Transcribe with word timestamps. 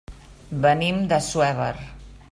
Venim 0.63 0.97
d'Assuévar. 1.13 1.71